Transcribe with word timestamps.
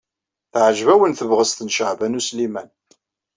Teɛjeb-awen 0.51 1.13
tebɣest 1.19 1.59
n 1.61 1.71
Caɛban 1.75 2.17
U 2.19 2.21
Sliman. 2.27 2.69